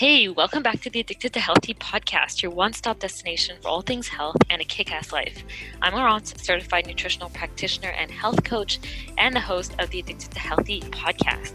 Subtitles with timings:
[0.00, 3.82] Hey, welcome back to the Addicted to Healthy podcast, your one stop destination for all
[3.82, 5.44] things health and a kick ass life.
[5.82, 8.80] I'm Laurence, certified nutritional practitioner and health coach,
[9.18, 11.52] and the host of the Addicted to Healthy podcast.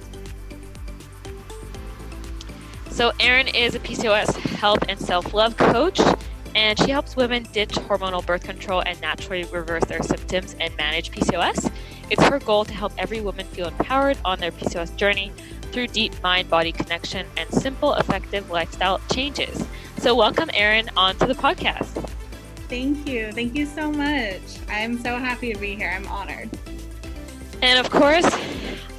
[2.92, 6.00] So, Erin is a PCOS health and self love coach,
[6.54, 11.10] and she helps women ditch hormonal birth control and naturally reverse their symptoms and manage
[11.10, 11.72] PCOS.
[12.12, 15.32] It's her goal to help every woman feel empowered on their PCOS journey
[15.76, 19.68] through deep mind body connection and simple, effective lifestyle changes.
[19.98, 22.10] So, welcome, Erin, onto the podcast.
[22.70, 23.34] Thank you.
[23.34, 24.40] Thank you so much.
[24.70, 25.92] I'm so happy to be here.
[25.94, 26.50] I'm honored.
[27.62, 28.26] And of course,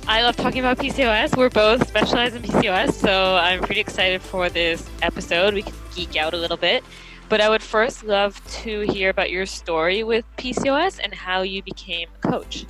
[0.06, 1.34] I love talking about PCOS.
[1.34, 5.54] We're both specialized in PCOS, so I'm pretty excited for this episode.
[5.54, 6.84] We can geek out a little bit.
[7.30, 11.62] But I would first love to hear about your story with PCOS and how you
[11.62, 12.66] became a coach.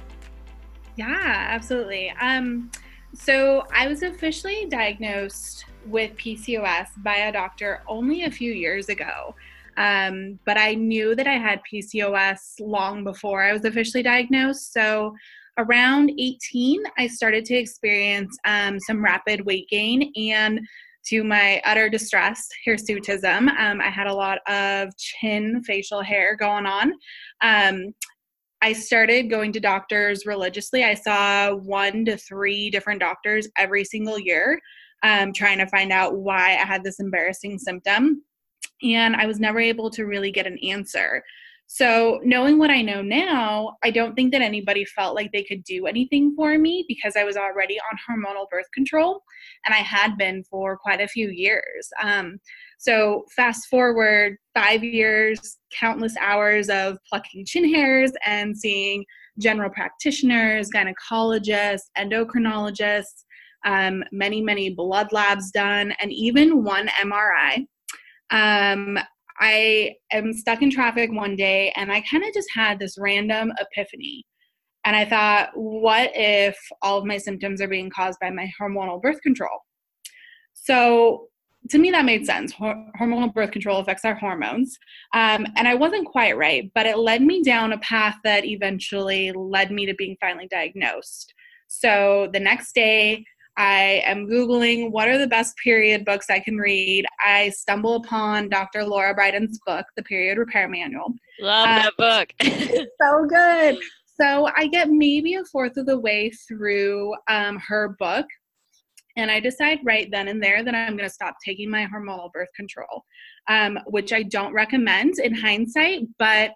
[0.95, 2.11] Yeah, absolutely.
[2.21, 2.71] Um,
[3.19, 9.35] so I was officially diagnosed with PCOS by a doctor only a few years ago.
[9.77, 14.73] Um, but I knew that I had PCOS long before I was officially diagnosed.
[14.73, 15.15] So
[15.59, 20.61] around 18, I started to experience um, some rapid weight gain and
[21.09, 23.49] to my utter distress, hirsutism.
[23.59, 26.93] Um, I had a lot of chin facial hair going on.
[27.43, 27.95] Um,
[28.63, 30.85] I started going to doctors religiously.
[30.85, 34.61] I saw one to three different doctors every single year,
[35.03, 38.23] um, trying to find out why I had this embarrassing symptom.
[38.83, 41.23] And I was never able to really get an answer.
[41.69, 45.65] So, knowing what I know now, I don't think that anybody felt like they could
[45.65, 49.23] do anything for me because I was already on hormonal birth control
[49.65, 51.91] and I had been for quite a few years.
[52.01, 52.39] Um,
[52.79, 59.05] so, fast forward five years, countless hours of plucking chin hairs and seeing
[59.39, 63.25] general practitioners, gynecologists, endocrinologists,
[63.65, 67.67] um, many, many blood labs done, and even one MRI.
[68.31, 68.99] Um,
[69.39, 73.53] I am stuck in traffic one day and I kind of just had this random
[73.61, 74.25] epiphany.
[74.85, 79.03] And I thought, what if all of my symptoms are being caused by my hormonal
[79.03, 79.59] birth control?
[80.55, 81.29] So
[81.71, 82.53] to me, that made sense.
[82.55, 84.79] hormonal birth control affects our hormones.
[85.15, 89.33] Um, and I wasn't quite right, but it led me down a path that eventually
[89.33, 91.33] led me to being finally diagnosed.
[91.69, 93.25] So the next day,
[93.57, 97.07] I am Googling what are the best period books I can read.
[97.25, 98.85] I stumble upon Dr.
[98.85, 101.15] Laura Briden's book, The Period Repair Manual.
[101.41, 102.33] Love uh, that book.
[102.41, 103.79] it's so good.
[104.21, 108.27] So I get maybe a fourth of the way through um, her book.
[109.17, 112.33] And I decide right then and there that I'm going to stop taking my hormonal
[112.33, 113.05] birth control,
[113.49, 116.03] um, which I don't recommend in hindsight.
[116.19, 116.51] But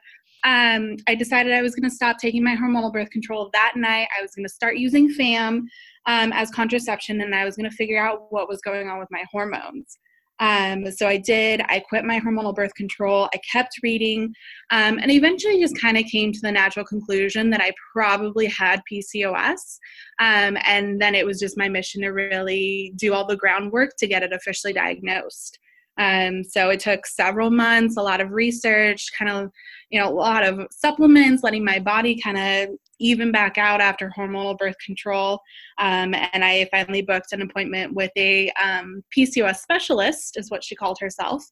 [0.44, 4.08] um, I decided I was going to stop taking my hormonal birth control that night.
[4.18, 5.68] I was going to start using FAM
[6.06, 9.08] um, as contraception and I was going to figure out what was going on with
[9.10, 9.98] my hormones.
[10.40, 11.60] Um, so I did.
[11.68, 13.28] I quit my hormonal birth control.
[13.34, 14.34] I kept reading,
[14.70, 18.80] um, and eventually just kind of came to the natural conclusion that I probably had
[18.90, 19.78] PCOS.
[20.18, 24.06] Um, and then it was just my mission to really do all the groundwork to
[24.06, 25.58] get it officially diagnosed.
[25.98, 29.50] Um, so it took several months, a lot of research, kind of,
[29.90, 34.12] you know, a lot of supplements, letting my body kind of even back out after
[34.16, 35.40] hormonal birth control.
[35.78, 40.76] Um, and I finally booked an appointment with a um, PCOS specialist, is what she
[40.76, 41.44] called herself,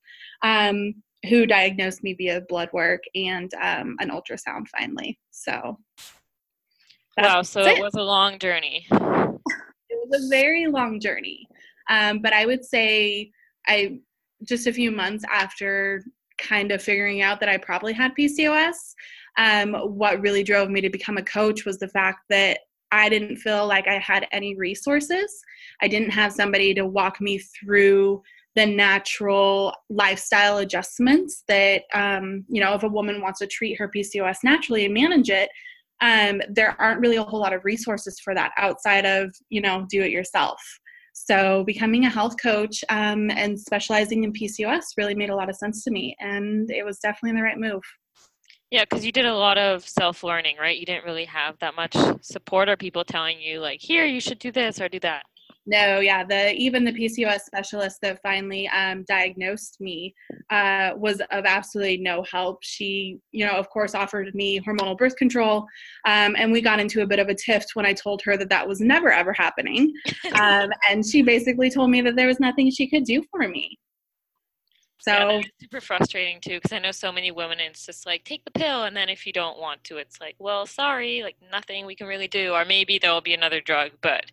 [0.42, 0.94] um,
[1.28, 5.18] who diagnosed me via blood work and um, an ultrasound finally.
[5.30, 5.78] So,
[7.16, 7.78] wow, so it.
[7.78, 8.86] it was a long journey.
[8.90, 11.48] it was a very long journey.
[11.90, 13.30] Um, but I would say
[13.66, 13.98] I
[14.46, 16.04] just a few months after
[16.38, 18.94] kind of figuring out that I probably had PCOS,
[19.38, 22.58] um, what really drove me to become a coach was the fact that
[22.90, 25.40] I didn't feel like I had any resources.
[25.80, 28.22] I didn't have somebody to walk me through
[28.56, 33.88] the natural lifestyle adjustments that, um, you know, if a woman wants to treat her
[33.88, 35.48] PCOS naturally and manage it,
[36.00, 39.86] um, there aren't really a whole lot of resources for that outside of, you know,
[39.88, 40.60] do it yourself.
[41.12, 45.56] So, becoming a health coach um, and specializing in PCOS really made a lot of
[45.56, 47.82] sense to me, and it was definitely the right move.
[48.70, 50.78] Yeah, because you did a lot of self learning, right?
[50.78, 54.38] You didn't really have that much support or people telling you, like, here, you should
[54.38, 55.24] do this or do that.
[55.70, 60.14] No, yeah, the even the PCOS specialist that finally um, diagnosed me
[60.48, 62.60] uh, was of absolutely no help.
[62.62, 65.66] She, you know, of course, offered me hormonal birth control,
[66.06, 68.48] um, and we got into a bit of a tiff when I told her that
[68.48, 69.92] that was never ever happening,
[70.40, 73.78] um, and she basically told me that there was nothing she could do for me.
[75.00, 78.24] So yeah, super frustrating too because I know so many women and it's just like
[78.24, 81.36] take the pill and then if you don't want to it's like well sorry like
[81.52, 84.24] nothing we can really do or maybe there will be another drug but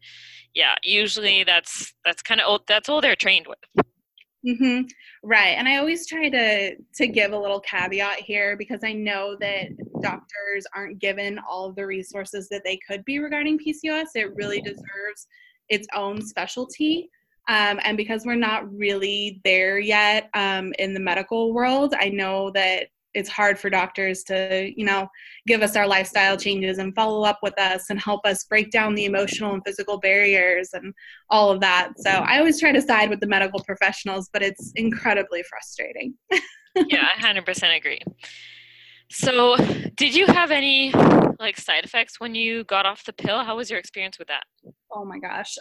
[0.56, 3.85] yeah usually that's that's kind of old that's all they're trained with.
[4.45, 4.81] Mm-hmm.
[5.23, 9.35] Right, and I always try to to give a little caveat here because I know
[9.39, 9.69] that
[10.01, 14.09] doctors aren't given all of the resources that they could be regarding PCOS.
[14.13, 15.27] It really deserves
[15.69, 17.09] its own specialty.
[17.47, 22.50] Um, and because we're not really there yet um, in the medical world, I know
[22.51, 25.07] that it's hard for doctors to, you know,
[25.47, 28.94] give us our lifestyle changes and follow up with us and help us break down
[28.94, 30.94] the emotional and physical barriers and
[31.30, 31.94] all of that.
[31.97, 36.13] So I always try to side with the medical professionals, but it's incredibly frustrating.
[36.75, 38.01] yeah, I 100% agree.
[39.09, 39.56] So,
[39.95, 40.91] did you have any
[41.39, 43.44] like side effects when you got off the pill?
[43.44, 44.44] How was your experience with that?
[44.95, 45.57] Oh my gosh.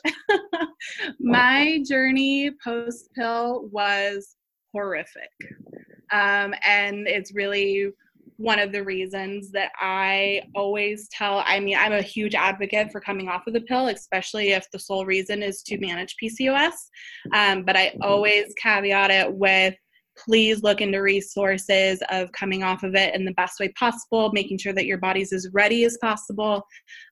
[1.19, 4.37] my journey post pill was
[4.73, 5.31] horrific.
[6.13, 7.91] Um, and it's really
[8.37, 13.01] one of the reasons that I always tell I mean, I'm a huge advocate for
[13.01, 16.73] coming off of the pill, especially if the sole reason is to manage PCOS.
[17.33, 19.75] Um, but I always caveat it with
[20.17, 24.59] please look into resources of coming off of it in the best way possible, making
[24.59, 26.63] sure that your body's as ready as possible,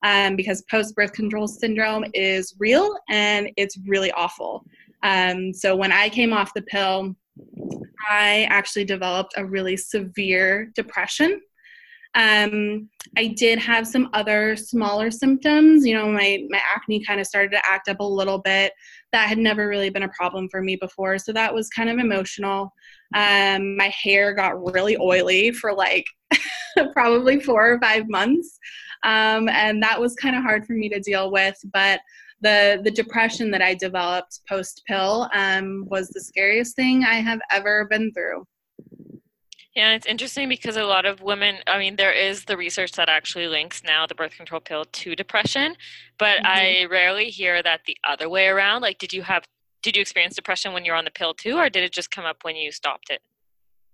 [0.03, 4.63] um, because post birth control syndrome is real and it's really awful.
[5.03, 7.15] Um, so when I came off the pill,
[8.09, 11.41] I actually developed a really severe depression.
[12.15, 15.85] Um, I did have some other smaller symptoms.
[15.85, 18.71] You know, my, my acne kind of started to act up a little bit.
[19.13, 21.17] That had never really been a problem for me before.
[21.17, 22.71] So that was kind of emotional.
[23.13, 26.05] Um, my hair got really oily for like
[26.93, 28.57] probably four or five months.
[29.03, 31.55] Um, and that was kind of hard for me to deal with.
[31.71, 31.99] But
[32.41, 37.39] the the depression that I developed post pill um, was the scariest thing I have
[37.51, 38.45] ever been through.
[39.75, 43.09] Yeah, it's interesting because a lot of women, I mean, there is the research that
[43.09, 45.75] actually links now the birth control pill to depression,
[46.19, 46.45] but mm-hmm.
[46.45, 48.83] I rarely hear that the other way around.
[48.83, 49.43] Like, did you have,
[49.83, 52.09] did you experience depression when you were on the pill too, or did it just
[52.09, 53.21] come up when you stopped it?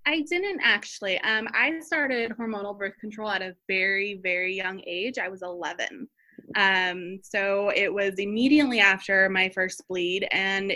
[0.06, 1.20] I didn't actually.
[1.22, 5.18] Um, I started hormonal birth control at a very, very young age.
[5.18, 6.08] I was 11.
[6.56, 10.74] Um, so it was immediately after my first bleed, and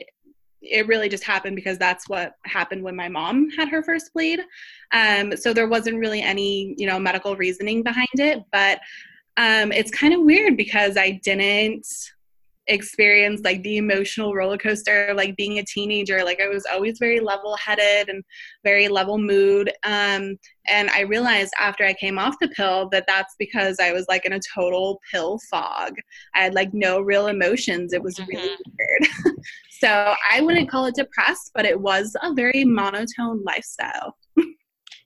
[0.61, 4.41] it really just happened because that's what happened when my mom had her first bleed.
[4.93, 8.79] Um, so there wasn't really any, you know, medical reasoning behind it, but
[9.37, 11.87] um, it's kind of weird because I didn't
[12.67, 16.97] experience like the emotional roller coaster of like being a teenager like i was always
[16.97, 18.23] very level headed and
[18.63, 20.37] very level mood um,
[20.67, 24.25] and i realized after i came off the pill that that's because i was like
[24.25, 25.93] in a total pill fog.
[26.35, 27.93] I had like no real emotions.
[27.93, 28.71] It was really mm-hmm.
[28.79, 29.35] weird.
[29.69, 34.15] So i wouldn't call it depressed but it was a very monotone lifestyle.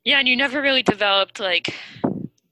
[0.03, 1.73] Yeah and you never really developed like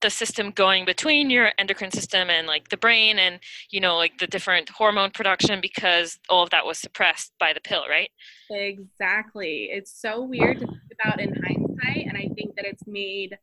[0.02, 3.40] the system going between your endocrine system and like the brain and
[3.70, 7.62] you know like the different hormone production because all of that was suppressed by the
[7.62, 8.10] pill right?
[8.52, 9.70] Exactly.
[9.72, 13.38] It's so weird to think about in hindsight and i think that it's made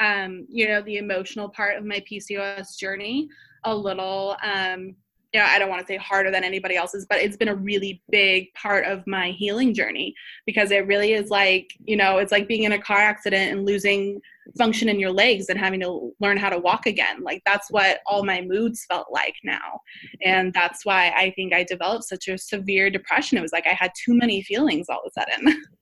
[0.00, 3.28] um you know the emotional part of my pcos journey
[3.64, 4.94] a little um
[5.34, 7.56] you know, I don't want to say harder than anybody else's, but it's been a
[7.56, 10.14] really big part of my healing journey
[10.46, 13.66] because it really is like, you know, it's like being in a car accident and
[13.66, 14.20] losing
[14.56, 17.20] function in your legs and having to learn how to walk again.
[17.24, 19.80] Like that's what all my moods felt like now.
[20.22, 23.36] And that's why I think I developed such a severe depression.
[23.36, 25.62] It was like I had too many feelings all of a sudden.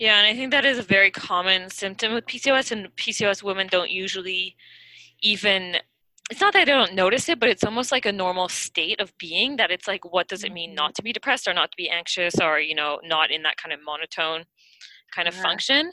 [0.00, 3.66] Yeah, and I think that is a very common symptom with PCOS, and PCOS women
[3.66, 4.54] don't usually
[5.22, 5.78] even
[6.30, 9.16] it's not that I don't notice it, but it's almost like a normal state of
[9.18, 11.76] being that it's like, what does it mean not to be depressed or not to
[11.76, 14.44] be anxious or, you know, not in that kind of monotone
[15.14, 15.42] kind of yeah.
[15.42, 15.92] function?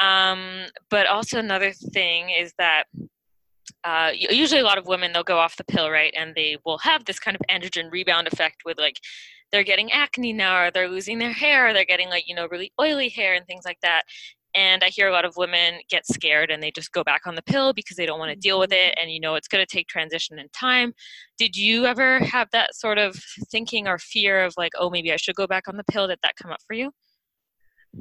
[0.00, 2.84] Um, but also another thing is that
[3.84, 6.78] uh, usually a lot of women they'll go off the pill right and they will
[6.78, 8.96] have this kind of androgen rebound effect with like
[9.50, 12.46] they're getting acne now or they're losing their hair or they're getting like you know
[12.50, 14.02] really oily hair and things like that
[14.54, 17.34] and i hear a lot of women get scared and they just go back on
[17.34, 19.64] the pill because they don't want to deal with it and you know it's going
[19.64, 20.92] to take transition and time
[21.38, 23.16] did you ever have that sort of
[23.50, 26.18] thinking or fear of like oh maybe i should go back on the pill did
[26.22, 26.90] that come up for you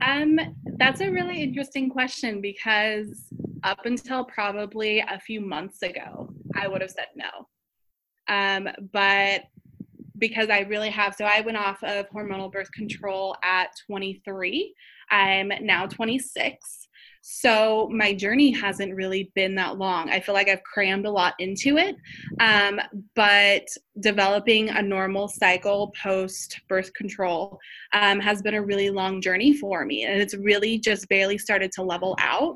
[0.01, 0.39] um
[0.77, 3.25] that's a really interesting question because
[3.63, 7.47] up until probably a few months ago i would have said no
[8.27, 9.43] um but
[10.21, 11.15] because I really have.
[11.15, 14.73] So I went off of hormonal birth control at 23.
[15.11, 16.81] I'm now 26.
[17.23, 20.09] So my journey hasn't really been that long.
[20.09, 21.95] I feel like I've crammed a lot into it.
[22.39, 22.79] Um,
[23.15, 23.67] but
[23.99, 27.59] developing a normal cycle post birth control
[27.93, 30.03] um, has been a really long journey for me.
[30.05, 32.55] And it's really just barely started to level out.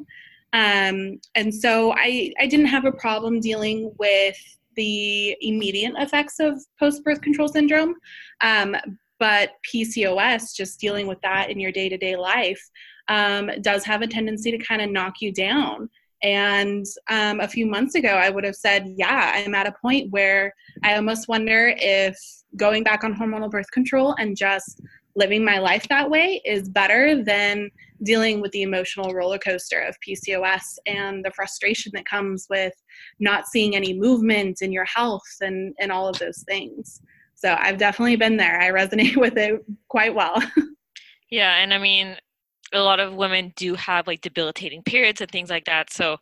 [0.54, 4.38] Um, and so I, I didn't have a problem dealing with
[4.76, 7.96] the immediate effects of post birth control syndrome.
[8.42, 8.76] Um,
[9.20, 12.62] but PCOS, just dealing with that in your day to day life,
[13.08, 15.90] um, does have a tendency to kind of knock you down.
[16.24, 20.12] And um, a few months ago, I would have said, Yeah, I'm at a point
[20.12, 20.54] where
[20.84, 22.18] I almost wonder if
[22.56, 24.82] going back on hormonal birth control and just
[25.16, 27.70] living my life that way is better than
[28.04, 32.74] dealing with the emotional roller coaster of PCOS and the frustration that comes with
[33.20, 37.02] not seeing any movement in your health and, and all of those things.
[37.46, 38.60] So I've definitely been there.
[38.60, 40.42] I resonate with it quite well.
[41.30, 42.16] yeah, and I mean,
[42.74, 45.94] a lot of women do have like debilitating periods and things like that.
[45.94, 46.18] So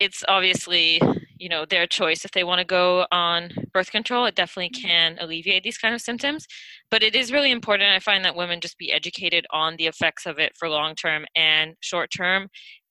[0.00, 0.98] it's obviously
[1.38, 4.86] you know their choice if they want to go on birth control it definitely mm-hmm.
[4.86, 6.46] can alleviate these kind of symptoms
[6.90, 10.26] but it is really important i find that women just be educated on the effects
[10.26, 12.48] of it for long term and short term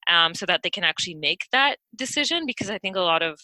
[0.08, 3.38] um, so that they can actually make that decision because i think a lot of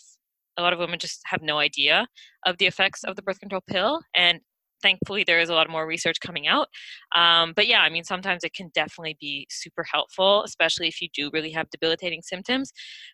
[0.56, 2.06] a lot of women just have no idea
[2.46, 4.40] of the effects of the birth control pill and
[4.82, 6.68] thankfully there is a lot more research coming out.
[7.14, 11.08] Um, but yeah i mean sometimes it can definitely be super helpful especially if you
[11.14, 12.72] do really have debilitating symptoms.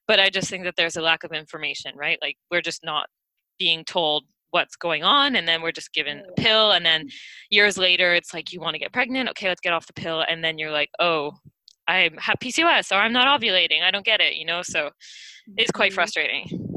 [0.09, 2.19] But i just think that there's a lack of information right?
[2.23, 3.07] Like we're just not
[3.59, 7.07] being told what's going on and then we're just given a pill and then
[7.51, 9.29] years later it's like you want to get pregnant?
[9.29, 10.25] Okay let's get off the pill.
[10.29, 11.33] And then you're like oh
[11.87, 13.83] i have pcos or i'm not ovulating.
[13.83, 14.63] I don't get it you know?
[14.63, 14.91] So
[15.57, 15.97] it's quite mm-hmm.
[15.97, 16.68] frustrating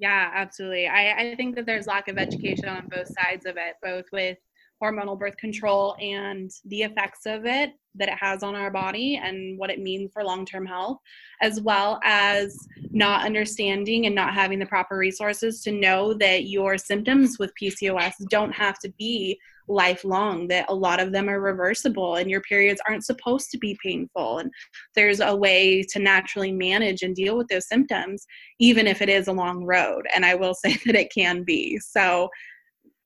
[0.00, 0.88] yeah, absolutely.
[0.88, 4.38] I, I think that there's lack of education on both sides of it, both with
[4.82, 9.58] hormonal birth control and the effects of it that it has on our body and
[9.58, 10.98] what it means for long term health,
[11.42, 12.56] as well as
[12.92, 18.14] not understanding and not having the proper resources to know that your symptoms with PCOS
[18.30, 19.38] don't have to be
[19.70, 23.78] lifelong, that a lot of them are reversible and your periods aren't supposed to be
[23.82, 24.38] painful.
[24.38, 24.50] And
[24.94, 28.26] there's a way to naturally manage and deal with those symptoms,
[28.58, 30.06] even if it is a long road.
[30.14, 31.78] And I will say that it can be.
[31.78, 32.28] So,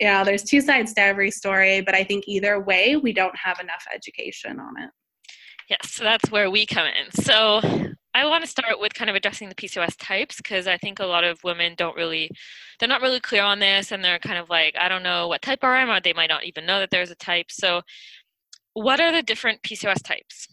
[0.00, 3.60] yeah, there's two sides to every story, but I think either way, we don't have
[3.60, 4.90] enough education on it.
[5.70, 7.10] Yes, so that's where we come in.
[7.24, 7.60] So
[8.14, 11.06] I want to start with kind of addressing the PCOS types because I think a
[11.06, 12.30] lot of women don't really,
[12.78, 15.42] they're not really clear on this and they're kind of like, I don't know what
[15.42, 17.50] type I am, or they might not even know that there's a type.
[17.50, 17.82] So,
[18.74, 20.48] what are the different PCOS types?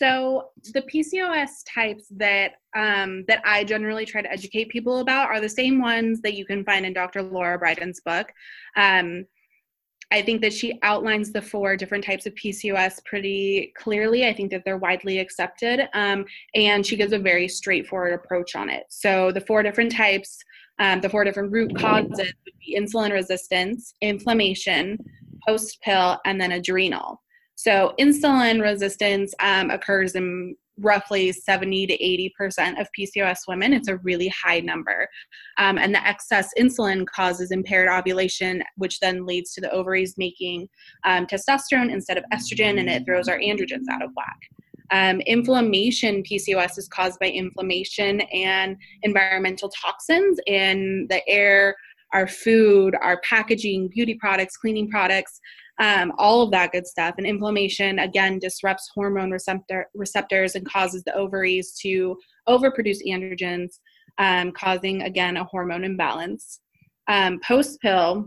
[0.00, 5.42] So the PCOS types that um, that I generally try to educate people about are
[5.42, 7.22] the same ones that you can find in Dr.
[7.22, 8.32] Laura Briden's book.
[8.76, 9.26] Um,
[10.12, 14.26] I think that she outlines the four different types of PCOS pretty clearly.
[14.26, 16.24] I think that they're widely accepted, um,
[16.54, 18.84] and she gives a very straightforward approach on it.
[18.88, 20.38] So the four different types,
[20.80, 24.98] um, the four different root causes would be insulin resistance, inflammation,
[25.46, 27.22] post pill, and then adrenal.
[27.54, 31.98] So insulin resistance um, occurs in roughly 70 to
[32.40, 33.72] 80% of PCOS women.
[33.72, 35.08] It's a really high number.
[35.58, 40.68] Um, and the excess insulin causes impaired ovulation, which then leads to the ovaries making
[41.04, 44.38] um, testosterone instead of estrogen, and it throws our androgens out of whack.
[44.92, 51.76] Um, inflammation, PCOS, is caused by inflammation and environmental toxins in the air,
[52.12, 55.40] our food, our packaging, beauty products, cleaning products,
[55.80, 57.14] um, all of that good stuff.
[57.18, 62.16] And inflammation, again, disrupts hormone receptor, receptors and causes the ovaries to
[62.48, 63.78] overproduce androgens,
[64.18, 66.60] um, causing, again, a hormone imbalance.
[67.08, 68.26] Um, Post pill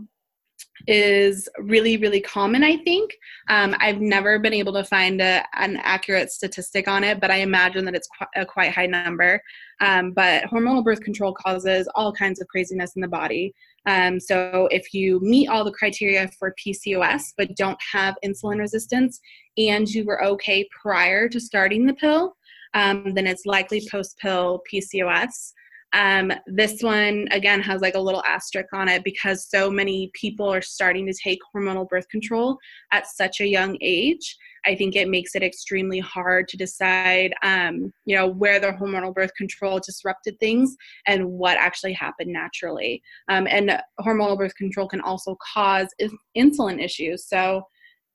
[0.86, 3.16] is really, really common, I think.
[3.48, 7.36] Um, I've never been able to find a, an accurate statistic on it, but I
[7.36, 9.40] imagine that it's qu- a quite high number.
[9.80, 13.54] Um, but hormonal birth control causes all kinds of craziness in the body.
[13.86, 19.20] Um, so if you meet all the criteria for PCOS but don't have insulin resistance
[19.58, 22.36] and you were okay prior to starting the pill,
[22.74, 25.52] um, then it's likely post pill PCOS.
[25.94, 30.52] Um, this one again has like a little asterisk on it because so many people
[30.52, 32.58] are starting to take hormonal birth control
[32.92, 34.36] at such a young age
[34.66, 39.14] I think it makes it extremely hard to decide, um, you know, where the hormonal
[39.14, 43.02] birth control disrupted things and what actually happened naturally.
[43.28, 45.88] Um, and hormonal birth control can also cause
[46.36, 47.28] insulin issues.
[47.28, 47.62] So,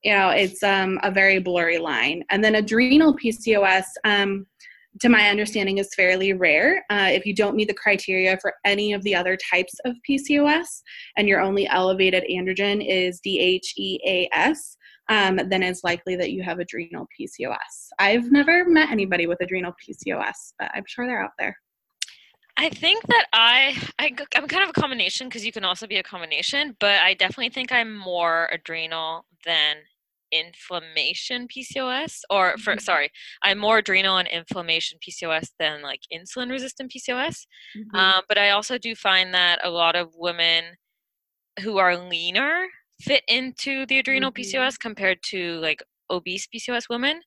[0.02, 2.24] you know, it's um, a very blurry line.
[2.30, 3.84] And then adrenal PCOS.
[5.00, 6.84] To my understanding, is fairly rare.
[6.90, 10.82] Uh, if you don't meet the criteria for any of the other types of PCOS
[11.16, 14.76] and your only elevated androgen is DHEAS,
[15.08, 17.56] um, then it's likely that you have adrenal PCOS.
[17.98, 21.56] I've never met anybody with adrenal PCOS, but I'm sure they're out there.
[22.56, 25.96] I think that I, I am kind of a combination because you can also be
[25.96, 29.76] a combination, but I definitely think I'm more adrenal than
[30.32, 32.80] inflammation PCOS or for mm-hmm.
[32.80, 33.10] sorry,
[33.42, 37.46] I'm more adrenal and inflammation PCOS than like insulin resistant PCOS.
[37.76, 37.96] Mm-hmm.
[37.96, 40.64] Um, but I also do find that a lot of women
[41.60, 42.66] who are leaner
[43.00, 44.56] fit into the adrenal mm-hmm.
[44.56, 47.20] PCOS compared to like obese PCOS women.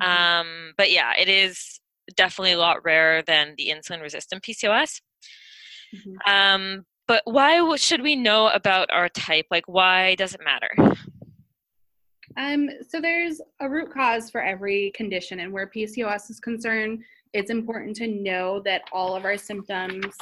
[0.00, 0.10] Mm-hmm.
[0.10, 1.80] Um, but yeah, it is
[2.16, 5.00] definitely a lot rarer than the insulin resistant PCOS.
[5.94, 6.30] Mm-hmm.
[6.30, 9.46] Um, but why should we know about our type?
[9.50, 10.70] Like, why does it matter?
[12.38, 17.02] Um, so there's a root cause for every condition, and where PCOS is concerned,
[17.32, 20.16] it's important to know that all of our symptoms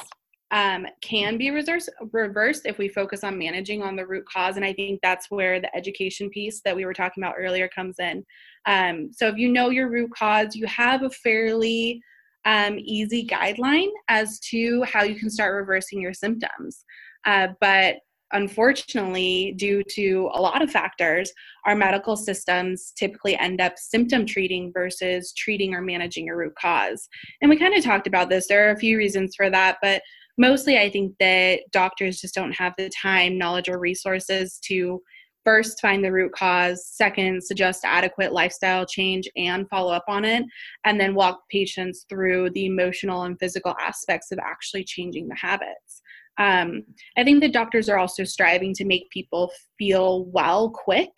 [0.51, 4.55] um, can be reverse, reversed if we focus on managing on the root cause.
[4.55, 7.99] And I think that's where the education piece that we were talking about earlier comes
[7.99, 8.25] in.
[8.65, 12.01] Um, so if you know your root cause, you have a fairly
[12.45, 16.85] um, easy guideline as to how you can start reversing your symptoms.
[17.25, 17.97] Uh, but
[18.33, 21.31] unfortunately, due to a lot of factors,
[21.65, 27.07] our medical systems typically end up symptom treating versus treating or managing a root cause.
[27.41, 28.47] And we kind of talked about this.
[28.47, 30.01] There are a few reasons for that, but
[30.37, 35.01] mostly I think that doctors just don't have the time, knowledge, or resources to
[35.43, 40.43] first find the root cause, second, suggest adequate lifestyle change and follow up on it,
[40.83, 46.01] and then walk patients through the emotional and physical aspects of actually changing the habits.
[46.37, 46.83] Um,
[47.17, 51.09] I think the doctors are also striving to make people feel well quick.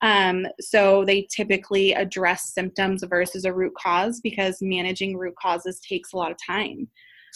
[0.00, 6.12] Um, so they typically address symptoms versus a root cause because managing root causes takes
[6.12, 6.88] a lot of time.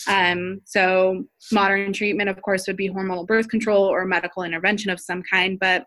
[0.08, 5.00] Um, so modern treatment, of course, would be hormonal birth control or medical intervention of
[5.00, 5.86] some kind, but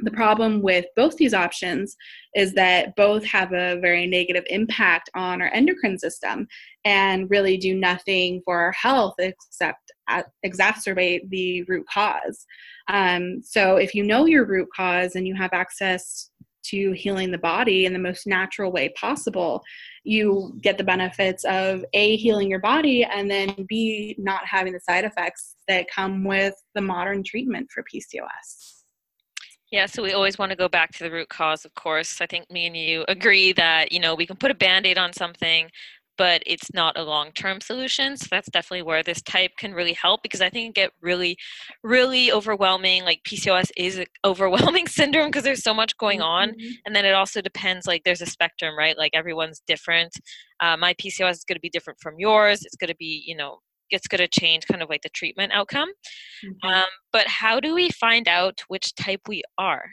[0.00, 1.96] the problem with both these options
[2.34, 6.48] is that both have a very negative impact on our endocrine system
[6.84, 9.83] and really do nothing for our health except
[10.44, 12.46] exacerbate the root cause.
[12.88, 16.30] Um, so, if you know your root cause and you have access
[16.64, 19.62] to healing the body in the most natural way possible,
[20.02, 24.80] you get the benefits of A, healing your body, and then B, not having the
[24.80, 28.74] side effects that come with the modern treatment for PCOS.
[29.70, 32.20] Yeah, so we always want to go back to the root cause, of course.
[32.20, 34.98] I think me and you agree that, you know, we can put a band aid
[34.98, 35.68] on something,
[36.16, 38.16] but it's not a long term solution.
[38.16, 41.36] So that's definitely where this type can really help because I think it get really,
[41.82, 43.04] really overwhelming.
[43.04, 46.50] Like PCOS is an overwhelming syndrome because there's so much going on.
[46.50, 46.70] Mm-hmm.
[46.86, 48.96] And then it also depends, like, there's a spectrum, right?
[48.96, 50.12] Like, everyone's different.
[50.60, 52.62] Uh, my PCOS is going to be different from yours.
[52.64, 53.58] It's going to be, you know,
[53.90, 55.90] it's going to change kind of like the treatment outcome.
[56.44, 56.68] Mm-hmm.
[56.68, 59.84] Um, but how do we find out which type we are?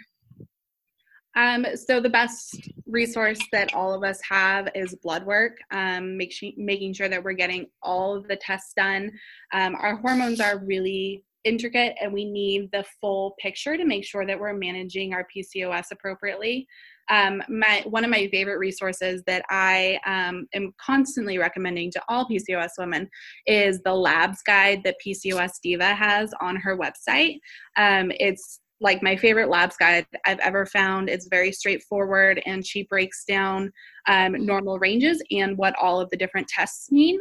[1.35, 5.57] Um, so the best resource that all of us have is blood work.
[5.71, 9.11] Um, make sure, making sure that we're getting all of the tests done.
[9.53, 14.25] Um, our hormones are really intricate, and we need the full picture to make sure
[14.25, 16.67] that we're managing our PCOS appropriately
[17.11, 22.25] um, my one of my favorite resources that I um, am constantly recommending to all
[22.25, 23.09] PCOS women
[23.45, 27.39] is the labs guide that PCOS Diva has on her website.
[27.75, 31.09] Um, it's like my favorite labs guide I've ever found.
[31.09, 33.71] It's very straightforward and she breaks down
[34.07, 37.19] um, normal ranges and what all of the different tests mean.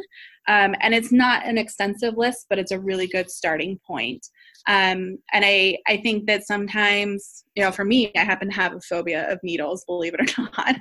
[0.49, 4.27] Um, and it's not an extensive list, but it's a really good starting point.
[4.69, 8.75] Um, and I, I think that sometimes, you know, for me, I happen to have
[8.75, 10.77] a phobia of needles, believe it or not.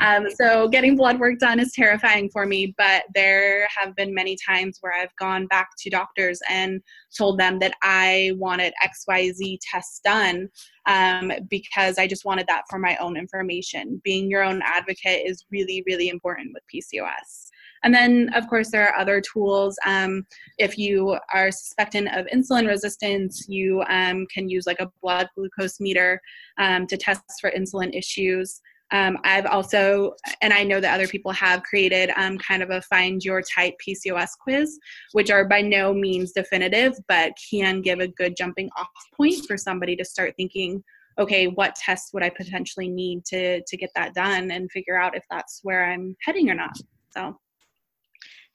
[0.00, 4.36] Um, so getting blood work done is terrifying for me, but there have been many
[4.46, 6.80] times where I've gone back to doctors and
[7.16, 10.48] told them that I wanted XYZ tests done
[10.86, 14.00] um, because I just wanted that for my own information.
[14.04, 17.50] Being your own advocate is really, really important with PCOS.
[17.84, 19.78] And then, of course, there are other tools.
[19.86, 20.26] Um,
[20.58, 25.80] if you are suspecting of insulin resistance, you um, can use like a blood glucose
[25.80, 26.20] meter
[26.58, 28.60] um, to test for insulin issues.
[28.90, 32.80] Um, I've also, and I know that other people have created um, kind of a
[32.82, 34.78] find your type PCOS quiz,
[35.12, 39.56] which are by no means definitive, but can give a good jumping off point for
[39.56, 40.82] somebody to start thinking,
[41.18, 45.16] okay, what tests would I potentially need to to get that done and figure out
[45.16, 46.76] if that's where I'm heading or not.
[47.16, 47.36] So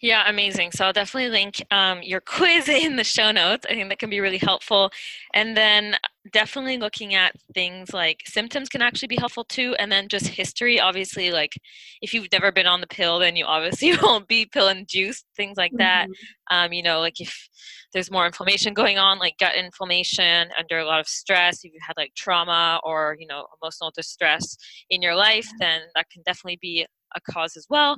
[0.01, 0.71] yeah, amazing.
[0.71, 3.65] So I'll definitely link um, your quiz in the show notes.
[3.69, 4.91] I think that can be really helpful.
[5.33, 5.97] And then
[6.31, 9.75] definitely looking at things like symptoms can actually be helpful too.
[9.77, 10.79] And then just history.
[10.79, 11.59] Obviously, like
[12.01, 15.57] if you've never been on the pill, then you obviously won't be pill induced, things
[15.57, 16.05] like that.
[16.05, 16.55] Mm-hmm.
[16.55, 17.49] Um, you know, like if
[17.93, 21.83] there's more inflammation going on, like gut inflammation under a lot of stress, if you've
[21.85, 24.55] had like trauma or, you know, emotional distress
[24.89, 26.85] in your life, then that can definitely be
[27.15, 27.97] a cause as well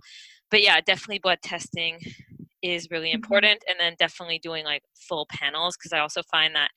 [0.52, 2.00] but yeah, definitely blood testing
[2.62, 3.16] is really mm-hmm.
[3.16, 6.70] important, and then definitely doing like full panels because I also find that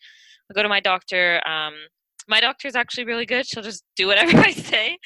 [0.51, 1.43] I go to my doctor.
[1.47, 1.75] Um,
[2.27, 3.47] my doctor is actually really good.
[3.47, 4.99] She'll just do whatever I say.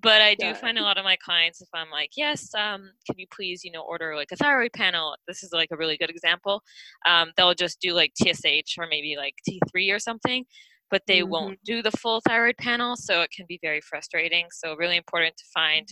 [0.00, 0.54] But I do yeah.
[0.54, 3.70] find a lot of my clients, if I'm like, yes, um, can you please, you
[3.70, 5.16] know, order like a thyroid panel?
[5.26, 6.62] This is like a really good example.
[7.08, 10.44] Um, they'll just do like TSH or maybe like T3 or something.
[10.90, 11.30] but they mm-hmm.
[11.30, 12.94] won't do the full thyroid panel.
[12.96, 14.46] So it can be very frustrating.
[14.52, 15.88] So, really important to find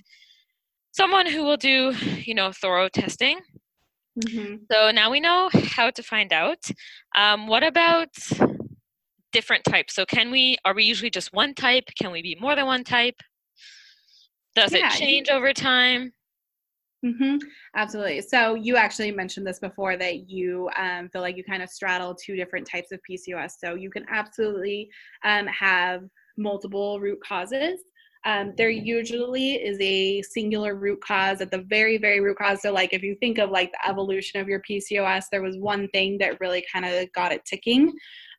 [0.95, 1.93] someone who will do,
[2.25, 3.41] you know, thorough testing.
[4.25, 4.57] Mm-hmm.
[4.71, 6.59] So now we know how to find out.
[7.17, 8.09] Um, what about
[9.33, 9.95] different types?
[9.95, 10.57] So can we?
[10.65, 11.85] Are we usually just one type?
[12.01, 13.17] Can we be more than one type?
[14.55, 16.13] Does yeah, it change over time?
[17.05, 17.39] Mm-hmm.
[17.75, 18.23] Absolutely.
[18.23, 22.15] So you actually mentioned this before that you um, feel like you kind of straddle
[22.15, 23.55] two different types of PCOS.
[23.59, 24.89] So you can absolutely
[25.25, 26.05] um, have
[26.39, 27.81] multiple root causes.
[28.27, 32.63] Um, there usually is a singular root cause at the very, very root cause.
[32.63, 35.89] So, like if you think of like the evolution of your PCOS, there was one
[35.89, 37.93] thing that really kind of got it ticking.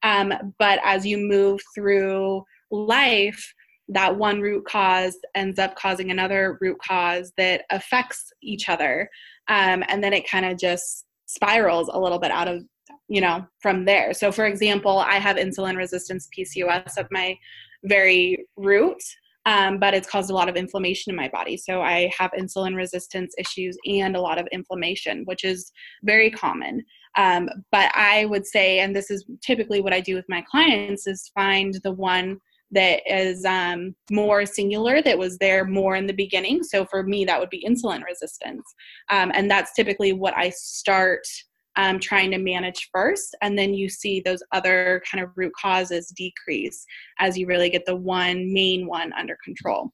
[0.04, 3.54] Um, but as you move through life,
[3.90, 9.10] that one root cause ends up causing another root cause that affects each other.
[9.48, 12.64] Um, and then it kind of just spirals a little bit out of,
[13.08, 14.14] you know, from there.
[14.14, 17.38] So, for example, I have insulin resistance PCOS at my
[17.84, 18.98] very root.
[19.46, 21.56] Um, but it's caused a lot of inflammation in my body.
[21.56, 25.72] So I have insulin resistance issues and a lot of inflammation, which is
[26.04, 26.84] very common.
[27.18, 31.08] Um, but I would say, and this is typically what I do with my clients,
[31.08, 32.40] is find the one
[32.72, 37.24] that is um, more singular that was there more in the beginning so for me
[37.24, 38.64] that would be insulin resistance
[39.10, 41.22] um, and that's typically what i start
[41.78, 46.14] um, trying to manage first and then you see those other kind of root causes
[46.16, 46.86] decrease
[47.20, 49.92] as you really get the one main one under control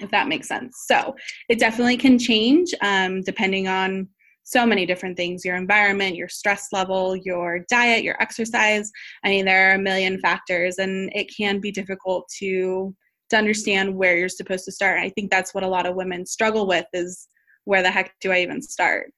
[0.00, 1.14] if that makes sense so
[1.48, 4.08] it definitely can change um, depending on
[4.48, 8.90] so many different things your environment, your stress level, your diet, your exercise.
[9.22, 12.94] I mean, there are a million factors, and it can be difficult to
[13.28, 15.00] to understand where you're supposed to start.
[15.00, 17.28] I think that's what a lot of women struggle with is
[17.64, 19.12] where the heck do I even start?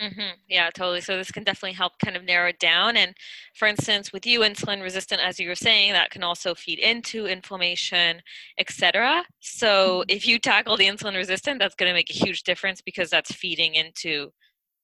[0.00, 0.38] Mm-hmm.
[0.48, 1.00] Yeah, totally.
[1.00, 2.96] So this can definitely help kind of narrow it down.
[2.96, 3.14] And
[3.54, 7.26] for instance, with you insulin resistant, as you were saying, that can also feed into
[7.26, 8.20] inflammation,
[8.58, 9.24] etc.
[9.40, 10.10] So mm-hmm.
[10.10, 13.32] if you tackle the insulin resistant, that's going to make a huge difference because that's
[13.32, 14.32] feeding into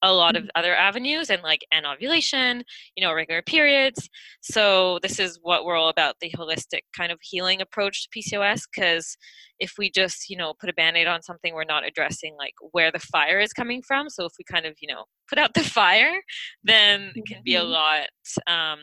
[0.03, 0.49] a lot of mm-hmm.
[0.55, 2.63] other avenues and like an ovulation,
[2.95, 4.09] you know, regular periods.
[4.41, 8.63] So this is what we're all about, the holistic kind of healing approach to PCOS
[8.73, 9.17] because
[9.59, 12.91] if we just, you know, put a band-aid on something, we're not addressing like where
[12.91, 14.09] the fire is coming from.
[14.09, 16.21] So if we kind of, you know, put out the fire,
[16.63, 17.71] then it can be a mm-hmm.
[17.71, 18.07] lot
[18.47, 18.79] um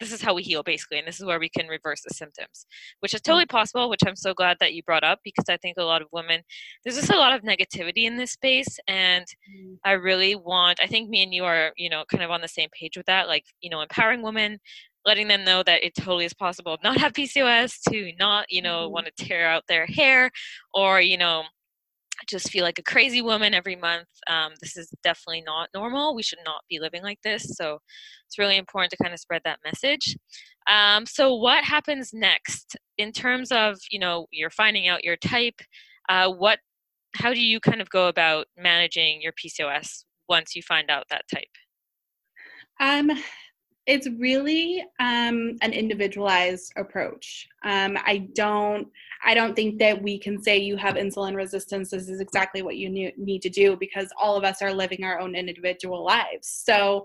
[0.00, 2.66] this is how we heal basically and this is where we can reverse the symptoms
[3.00, 5.76] which is totally possible which i'm so glad that you brought up because i think
[5.78, 6.40] a lot of women
[6.84, 9.76] there's just a lot of negativity in this space and mm.
[9.84, 12.48] i really want i think me and you are you know kind of on the
[12.48, 14.58] same page with that like you know empowering women
[15.04, 18.84] letting them know that it totally is possible not have pcos to not you know
[18.84, 18.94] mm-hmm.
[18.94, 20.30] want to tear out their hair
[20.74, 21.42] or you know
[22.26, 24.08] just feel like a crazy woman every month.
[24.26, 26.14] Um, this is definitely not normal.
[26.14, 27.56] We should not be living like this.
[27.56, 27.78] So
[28.26, 30.16] it's really important to kind of spread that message.
[30.70, 35.60] Um, so what happens next in terms of you know you're finding out your type?
[36.08, 36.58] Uh, what
[37.14, 41.24] how do you kind of go about managing your PCOS once you find out that
[41.32, 41.44] type?
[42.80, 43.10] Um,
[43.86, 47.48] it's really um, an individualized approach.
[47.64, 48.86] Um, I don't.
[49.24, 51.90] I don't think that we can say you have insulin resistance.
[51.90, 55.18] This is exactly what you need to do because all of us are living our
[55.18, 56.48] own individual lives.
[56.64, 57.04] So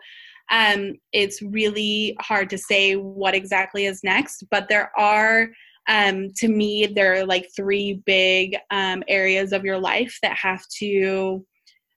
[0.51, 4.43] um, it's really hard to say what exactly is next.
[4.51, 5.49] But there are,
[5.87, 10.63] um, to me, there are like three big um, areas of your life that have
[10.79, 11.45] to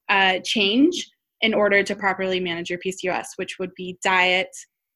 [0.09, 1.09] uh, change
[1.42, 4.48] in order to properly manage your PCOS, which would be diet,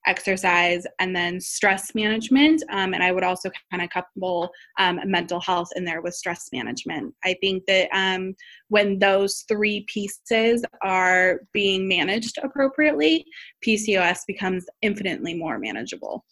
[0.07, 5.41] exercise and then stress management um, and i would also kind of couple um, mental
[5.41, 7.15] health in there with stress management.
[7.25, 8.35] I think that um,
[8.69, 13.25] when those three pieces are being managed appropriately
[13.65, 16.25] pcos becomes infinitely more manageable.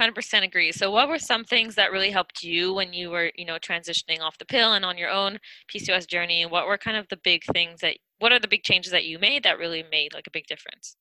[0.00, 0.72] 100% agree.
[0.72, 4.20] So what were some things that really helped you when you were you know transitioning
[4.20, 5.38] off the pill and on your own
[5.72, 6.46] pcos journey?
[6.46, 9.18] What were kind of the big things that what are the big changes that you
[9.18, 10.96] made that really made like a big difference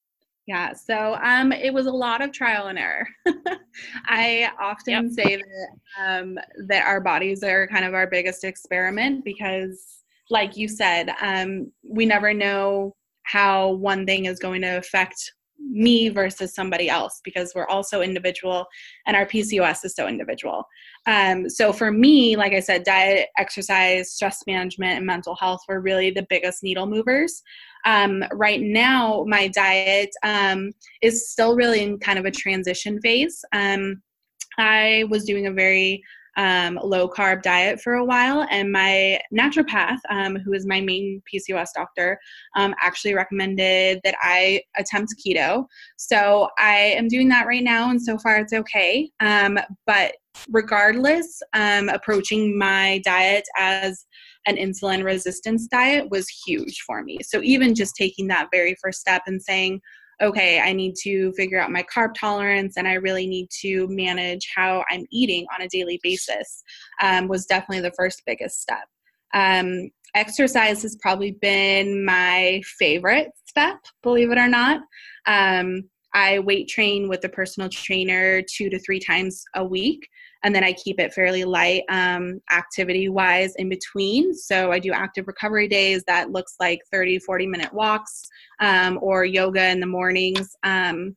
[0.48, 3.08] yeah, so um, it was a lot of trial and error.
[4.08, 5.12] I often yep.
[5.12, 10.68] say that um, that our bodies are kind of our biggest experiment because, like you
[10.68, 15.32] said, um, we never know how one thing is going to affect
[15.70, 18.66] me versus somebody else because we're also individual
[19.06, 20.64] and our PCOS is so individual.
[21.08, 25.82] Um, so for me, like I said, diet, exercise, stress management, and mental health were
[25.82, 27.42] really the biggest needle movers.
[27.86, 30.72] Um, right now, my diet um,
[31.02, 33.44] is still really in kind of a transition phase.
[33.54, 34.02] Um,
[34.58, 36.04] I was doing a very
[36.38, 41.22] um, low carb diet for a while, and my naturopath, um, who is my main
[41.32, 42.20] PCOS doctor,
[42.56, 45.66] um, actually recommended that I attempt keto.
[45.98, 49.10] So I am doing that right now, and so far it's okay.
[49.20, 50.14] Um, but
[50.50, 54.06] regardless, um, approaching my diet as
[54.48, 57.20] an insulin resistance diet was huge for me.
[57.22, 59.82] So even just taking that very first step and saying,
[60.22, 64.48] okay, I need to figure out my carb tolerance and I really need to manage
[64.56, 66.64] how I'm eating on a daily basis
[67.02, 68.88] um, was definitely the first biggest step.
[69.34, 74.82] Um, exercise has probably been my favorite step, believe it or not.
[75.26, 80.08] Um, I weight train with a personal trainer two to three times a week
[80.44, 84.34] and then I keep it fairly light um, activity wise in between.
[84.34, 88.28] So I do active recovery days that looks like 30, 40 minute walks
[88.60, 91.16] um, or yoga in the mornings um,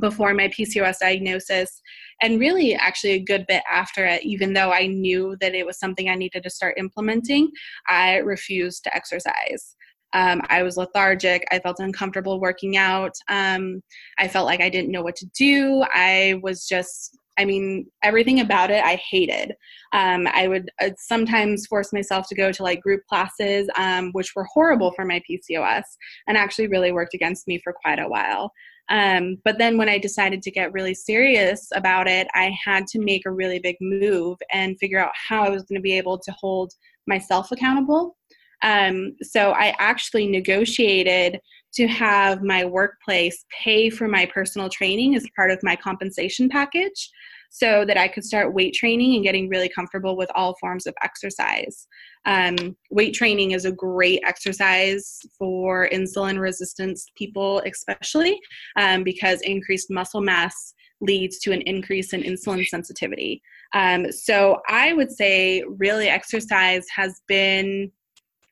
[0.00, 1.80] before my PCOS diagnosis.
[2.22, 5.78] And really, actually, a good bit after it, even though I knew that it was
[5.78, 7.50] something I needed to start implementing,
[7.88, 9.76] I refused to exercise.
[10.12, 11.44] Um, I was lethargic.
[11.52, 13.12] I felt uncomfortable working out.
[13.28, 13.80] Um,
[14.18, 15.84] I felt like I didn't know what to do.
[15.94, 19.54] I was just I mean, everything about it I hated.
[19.94, 24.34] Um, I would uh, sometimes force myself to go to like group classes, um, which
[24.36, 25.84] were horrible for my PCOS
[26.28, 28.52] and actually really worked against me for quite a while.
[28.90, 32.98] Um, but then when I decided to get really serious about it, I had to
[32.98, 36.18] make a really big move and figure out how I was going to be able
[36.18, 36.72] to hold
[37.06, 38.16] myself accountable.
[38.62, 41.40] Um, so I actually negotiated
[41.74, 47.10] to have my workplace pay for my personal training as part of my compensation package
[47.50, 50.94] so that I could start weight training and getting really comfortable with all forms of
[51.02, 51.88] exercise.
[52.24, 58.38] Um, weight training is a great exercise for insulin resistance people, especially
[58.76, 63.42] um, because increased muscle mass leads to an increase in insulin sensitivity.
[63.74, 67.90] Um, so I would say, really, exercise has been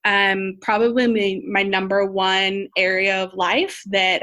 [0.09, 4.23] um, probably my, my number one area of life that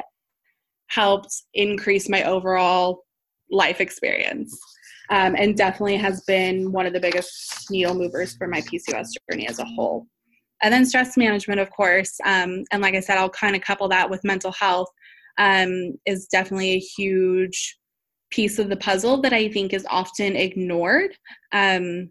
[0.87, 3.03] helped increase my overall
[3.51, 4.57] life experience.
[5.11, 9.47] Um, and definitely has been one of the biggest needle movers for my PCOS journey
[9.47, 10.07] as a whole.
[10.63, 12.17] And then stress management, of course.
[12.25, 14.89] Um, and like I said, I'll kind of couple that with mental health,
[15.37, 17.77] um, is definitely a huge
[18.31, 21.11] piece of the puzzle that I think is often ignored.
[21.51, 22.09] Um,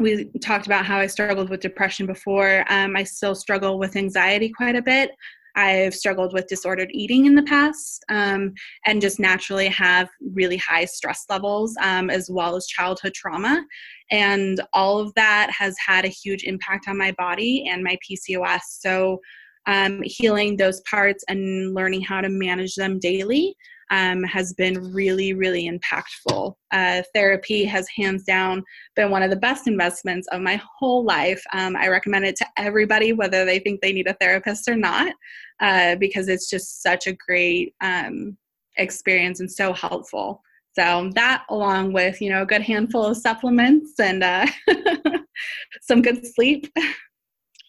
[0.00, 2.64] we talked about how I struggled with depression before.
[2.68, 5.10] Um, I still struggle with anxiety quite a bit.
[5.56, 8.54] I've struggled with disordered eating in the past um,
[8.86, 13.64] and just naturally have really high stress levels um, as well as childhood trauma.
[14.10, 18.60] And all of that has had a huge impact on my body and my PCOS.
[18.80, 19.20] So,
[19.66, 23.54] um, healing those parts and learning how to manage them daily
[23.90, 26.54] um, has been really, really impactful.
[26.70, 28.62] Uh, therapy has hands down
[28.96, 31.42] been one of the best investments of my whole life.
[31.52, 35.14] Um, I recommend it to everybody, whether they think they need a therapist or not,
[35.60, 38.36] uh, because it's just such a great um,
[38.76, 40.42] experience and so helpful.
[40.78, 44.46] So that, along with you know a good handful of supplements and uh,
[45.82, 46.72] some good sleep.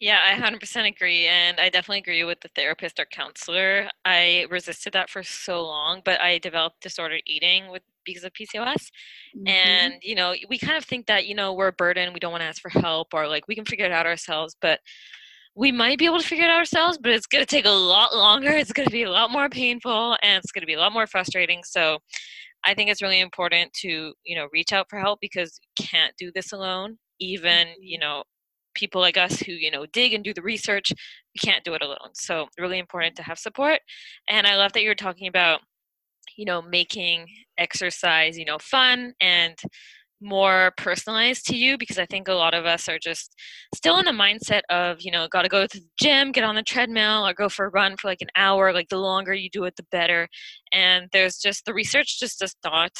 [0.02, 1.28] Yeah, I 100% agree.
[1.28, 3.88] And I definitely agree with the therapist or counselor.
[4.04, 8.90] I resisted that for so long, but I developed disordered eating with because of PCOS.
[9.38, 9.48] Mm-hmm.
[9.48, 12.32] And, you know, we kind of think that, you know, we're a burden, we don't
[12.32, 14.56] want to ask for help, or like we can figure it out ourselves.
[14.60, 14.80] But
[15.56, 17.70] we might be able to figure it out ourselves, but it's going to take a
[17.70, 18.50] lot longer.
[18.50, 20.94] It's going to be a lot more painful and it's going to be a lot
[20.94, 21.62] more frustrating.
[21.64, 22.00] So
[22.66, 26.14] I think it's really important to, you know, reach out for help because you can't
[26.18, 26.98] do this alone.
[27.20, 28.08] Even, you mm-hmm.
[28.08, 28.24] know,
[28.73, 31.81] people like us who you know dig and do the research we can't do it
[31.81, 32.13] alone.
[32.13, 33.79] So really important to have support.
[34.29, 35.62] And i love that you're talking about
[36.38, 39.57] you know making exercise you know fun and
[40.23, 43.34] more personalized to you because i think a lot of us are just
[43.75, 46.55] still in the mindset of you know got to go to the gym get on
[46.55, 48.71] the treadmill or go for a run for like an hour.
[48.73, 50.27] Like the longer you do it the better.
[50.71, 52.91] And there's just the research just does not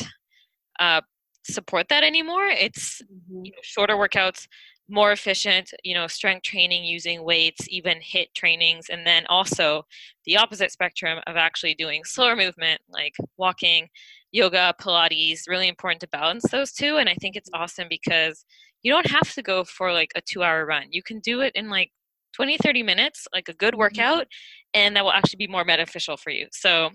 [0.80, 1.02] uh,
[1.46, 2.46] support that anymore.
[2.46, 3.46] It's mm-hmm.
[3.46, 4.48] you know, shorter workouts
[4.92, 9.84] more efficient you know strength training using weights even HIIT trainings and then also
[10.26, 13.88] the opposite spectrum of actually doing slower movement like walking
[14.32, 18.46] yoga pilates really important to balance those two and i think it's awesome because
[18.84, 20.88] you don't have to go for like a two hour run.
[20.90, 21.92] You can do it in like
[22.34, 23.80] 20 30 minutes like a good mm-hmm.
[23.80, 24.28] workout
[24.74, 26.48] and that will actually be more beneficial for you.
[26.52, 26.92] So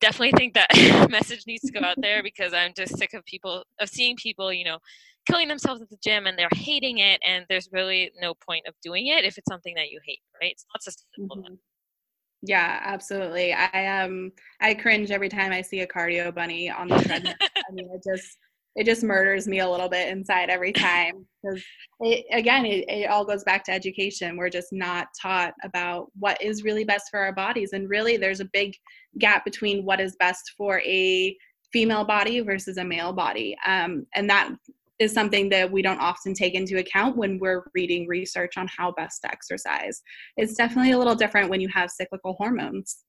[0.00, 0.68] definitely think that
[1.10, 4.52] message needs to go out there because i'm just sick of people of seeing people
[4.52, 4.78] you know
[5.26, 8.74] killing themselves at the gym and they're hating it and there's really no point of
[8.82, 10.52] doing it if it's something that you hate right?
[10.52, 11.54] It's not sustainable mm-hmm.
[12.42, 13.52] yeah absolutely.
[13.52, 17.34] I um i cringe every time i see a cardio bunny on the treadmill.
[17.40, 18.36] I mean it just
[18.74, 21.26] it just murders me a little bit inside every time.
[21.42, 21.62] Because
[22.32, 24.36] again it, it all goes back to education.
[24.36, 27.70] We're just not taught about what is really best for our bodies.
[27.72, 28.74] And really there's a big
[29.18, 31.36] gap between what is best for a
[31.72, 33.56] female body versus a male body.
[33.66, 34.50] Um, and that
[34.98, 38.92] is something that we don't often take into account when we're reading research on how
[38.92, 40.02] best to exercise.
[40.36, 43.04] It's definitely a little different when you have cyclical hormones.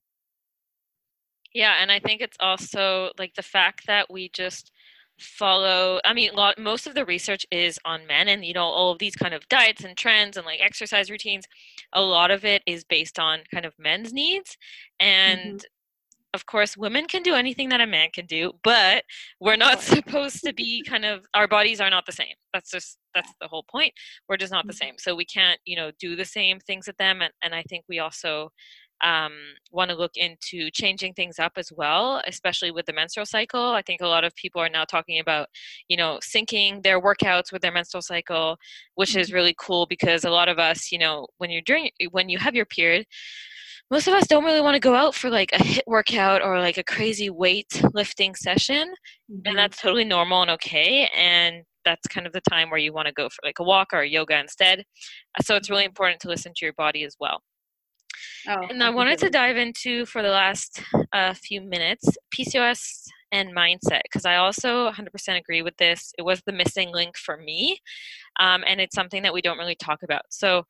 [1.54, 4.72] Yeah and i think it's also like the fact that we just
[5.20, 8.90] follow i mean lot, most of the research is on men and you know all
[8.90, 11.44] of these kind of diets and trends and like exercise routines.
[11.92, 14.56] A lot of it is based on kind of men's needs.
[15.00, 16.34] And mm-hmm.
[16.34, 19.04] of course women can do anything that a man can do but
[19.40, 22.34] we're not supposed to be kind of our bodies are not the same.
[22.52, 23.92] That's just that's the whole point.
[24.28, 24.84] We're just not the mm-hmm.
[24.84, 24.94] same.
[24.98, 27.22] So we can't you know do the same things with them.
[27.22, 28.50] And, and i think we also
[29.04, 29.32] um,
[29.70, 33.72] want to look into changing things up as well, especially with the menstrual cycle.
[33.72, 35.48] I think a lot of people are now talking about,
[35.88, 38.56] you know, syncing their workouts with their menstrual cycle,
[38.94, 39.36] which is mm-hmm.
[39.36, 42.54] really cool because a lot of us, you know, when you're doing when you have
[42.54, 43.04] your period,
[43.90, 46.58] most of us don't really want to go out for like a HIIT workout or
[46.58, 48.88] like a crazy weight lifting session,
[49.30, 49.40] mm-hmm.
[49.44, 51.10] and that's totally normal and okay.
[51.14, 53.88] And that's kind of the time where you want to go for like a walk
[53.92, 54.84] or a yoga instead.
[55.42, 55.90] So it's really mm-hmm.
[55.90, 57.42] important to listen to your body as well.
[58.48, 63.54] Oh, and I wanted to dive into for the last uh, few minutes PCOS and
[63.54, 66.12] mindset because I also 100% agree with this.
[66.18, 67.78] It was the missing link for me,
[68.38, 70.22] um, and it's something that we don't really talk about.
[70.30, 70.64] So,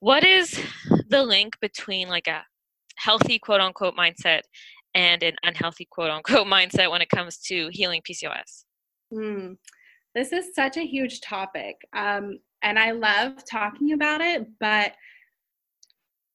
[0.00, 0.60] what is
[1.08, 2.44] the link between like a
[2.96, 4.42] healthy quote unquote mindset
[4.94, 8.64] and an unhealthy quote unquote mindset when it comes to healing PCOS?
[9.12, 9.52] Hmm.
[10.14, 14.92] This is such a huge topic, um, and I love talking about it, but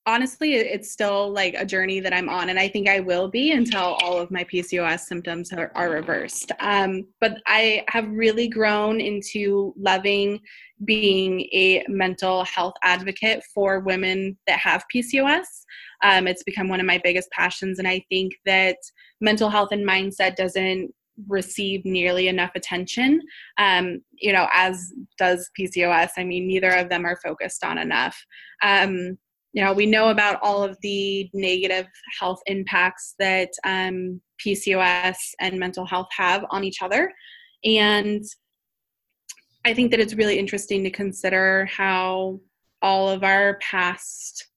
[0.08, 3.52] honestly it's still like a journey that i'm on and i think i will be
[3.52, 6.52] until all of my pcos symptoms are, are reversed.
[6.60, 10.40] Um, but i have really grown into loving
[10.86, 15.46] being a mental health advocate for women that have pcos
[16.04, 18.78] um, it's become one of my biggest passions and i think that
[19.20, 20.92] mental health and mindset doesn't
[21.28, 23.22] receive nearly enough attention.
[23.60, 28.18] Um, you know as does pcos i mean neither of them are focused on enough.
[28.64, 29.18] Um,
[29.54, 31.88] you know, we know about all of the negative
[32.20, 37.12] health impacts that um, PCOS and mental health have on each other.
[37.66, 38.24] And
[39.66, 42.40] I think that it's really interesting to consider how
[42.82, 44.48] all of our past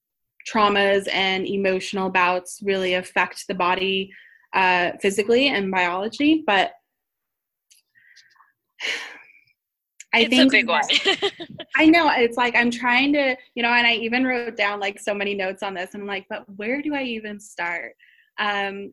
[0.51, 4.13] traumas and emotional bouts really affect the body
[4.55, 6.45] uh, physically and biology.
[6.47, 6.73] But
[10.15, 10.85] I it's think a big one.
[11.77, 15.01] I know it's like I'm trying to, you know, and I even wrote down like
[15.01, 15.95] so many notes on this.
[15.95, 17.95] And I'm like, but where do I even start?
[18.39, 18.93] Um,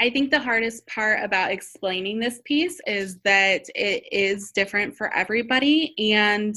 [0.00, 5.14] I think the hardest part about explaining this piece is that it is different for
[5.14, 6.56] everybody, and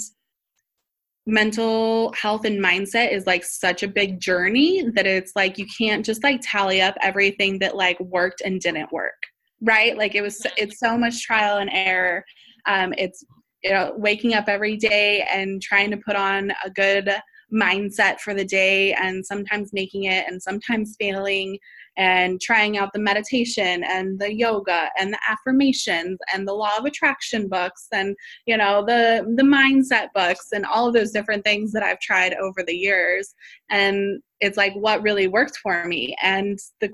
[1.26, 6.06] mental health and mindset is like such a big journey that it's like you can't
[6.06, 9.16] just like tally up everything that like worked and didn't work
[9.62, 12.26] right like it was it's so much trial and error
[12.66, 13.24] um, it's
[13.64, 17.10] you know waking up every day and trying to put on a good
[17.54, 21.58] mindset for the day and sometimes making it and sometimes failing
[21.96, 26.86] and trying out the meditation and the yoga and the affirmations and the law of
[26.86, 28.16] attraction books and
[28.48, 32.34] you know the the mindset books and all of those different things that I've tried
[32.34, 33.36] over the years.
[33.70, 36.16] And it's like what really worked for me.
[36.22, 36.90] And the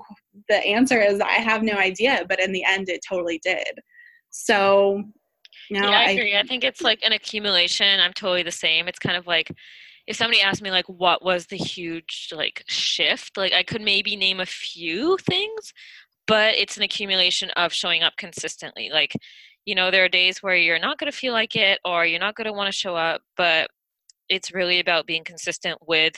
[0.48, 3.80] the answer is I have no idea but in the end it totally did.
[4.28, 5.02] So
[5.70, 6.36] no, yeah, I agree.
[6.36, 8.00] I, I think it's like an accumulation.
[8.00, 8.88] I'm totally the same.
[8.88, 9.50] It's kind of like
[10.06, 14.16] if somebody asked me like what was the huge like shift, like I could maybe
[14.16, 15.72] name a few things,
[16.26, 18.90] but it's an accumulation of showing up consistently.
[18.92, 19.14] Like,
[19.64, 22.18] you know, there are days where you're not going to feel like it or you're
[22.20, 23.70] not going to want to show up, but
[24.28, 26.14] it's really about being consistent with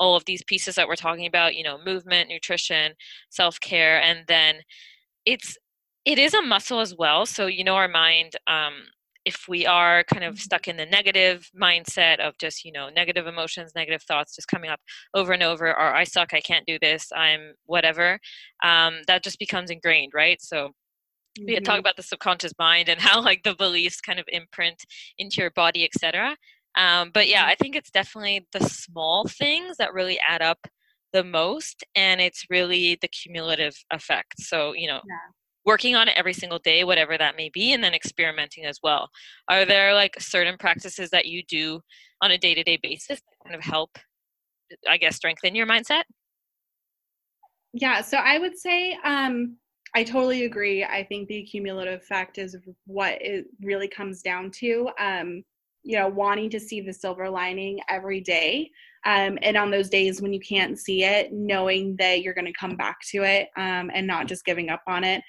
[0.00, 2.92] all of these pieces that we're talking about, you know, movement, nutrition,
[3.30, 4.56] self-care and then
[5.24, 5.56] it's
[6.04, 7.26] it is a muscle as well.
[7.26, 8.74] So, you know, our mind, um,
[9.24, 10.40] if we are kind of mm-hmm.
[10.40, 14.70] stuck in the negative mindset of just, you know, negative emotions, negative thoughts just coming
[14.70, 14.80] up
[15.14, 18.18] over and over, or I suck, I can't do this, I'm whatever,
[18.64, 20.42] um, that just becomes ingrained, right?
[20.42, 20.70] So,
[21.38, 21.44] mm-hmm.
[21.46, 24.84] we talk about the subconscious mind and how like the beliefs kind of imprint
[25.18, 26.36] into your body, etc.
[26.76, 27.50] Um, but yeah, mm-hmm.
[27.50, 30.58] I think it's definitely the small things that really add up
[31.12, 34.40] the most, and it's really the cumulative effect.
[34.40, 35.30] So, you know, yeah
[35.64, 39.08] working on it every single day whatever that may be and then experimenting as well
[39.48, 41.80] are there like certain practices that you do
[42.20, 43.96] on a day-to-day basis that kind of help
[44.88, 46.02] i guess strengthen your mindset
[47.72, 49.56] yeah so i would say um
[49.94, 50.84] I totally agree.
[50.84, 52.56] I think the cumulative effect is
[52.86, 54.88] what it really comes down to.
[54.98, 55.44] Um,
[55.82, 58.70] you know, wanting to see the silver lining every day.
[59.04, 62.52] Um, and on those days when you can't see it, knowing that you're going to
[62.52, 65.22] come back to it um, and not just giving up on it.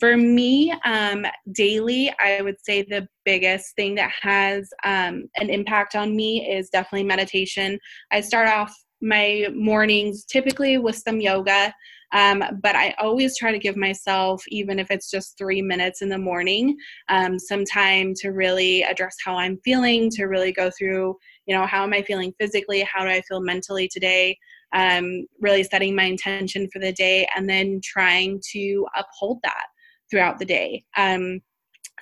[0.00, 5.96] For me, um, daily, I would say the biggest thing that has um, an impact
[5.96, 7.78] on me is definitely meditation.
[8.12, 11.72] I start off my mornings typically with some yoga.
[12.12, 16.08] Um, but I always try to give myself, even if it's just three minutes in
[16.08, 16.74] the morning,
[17.10, 21.66] um, some time to really address how I'm feeling, to really go through, you know,
[21.66, 22.80] how am I feeling physically?
[22.90, 24.38] How do I feel mentally today?
[24.72, 29.66] Um, really setting my intention for the day and then trying to uphold that
[30.10, 30.84] throughout the day.
[30.96, 31.40] Um,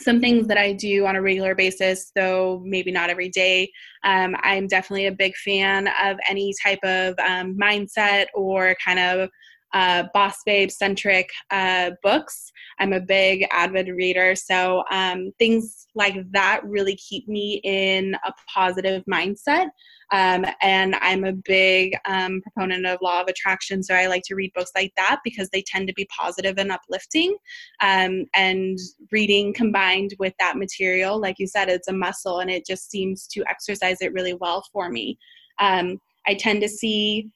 [0.01, 3.71] some things that I do on a regular basis, though maybe not every day.
[4.05, 9.31] Um, I'm definitely a big fan of any type of um, mindset or kind of
[9.77, 12.51] uh, boss babe centric uh, books.
[12.79, 18.33] I'm a big avid reader, so um, things like that really keep me in a
[18.53, 19.69] positive mindset.
[20.13, 24.35] Um, and I'm a big um, proponent of law of attraction, so I like to
[24.35, 27.37] read books like that because they tend to be positive and uplifting.
[27.83, 28.79] Um, and
[29.13, 33.27] reading combined with that material, like you said, it's a muscle, and it just seems
[33.27, 35.19] to exercise it really well for me.
[35.59, 37.31] Um, I tend to see